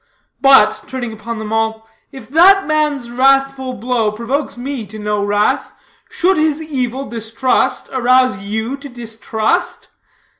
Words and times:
But," 0.41 0.81
turning 0.87 1.13
upon 1.13 1.37
them 1.37 1.53
all, 1.53 1.87
"if 2.11 2.27
that 2.29 2.65
man's 2.65 3.11
wrathful 3.11 3.75
blow 3.75 4.11
provokes 4.11 4.57
me 4.57 4.83
to 4.87 4.97
no 4.97 5.23
wrath, 5.23 5.73
should 6.09 6.37
his 6.37 6.59
evil 6.59 7.05
distrust 7.05 7.87
arouse 7.93 8.37
you 8.39 8.77
to 8.77 8.89
distrust? 8.89 9.89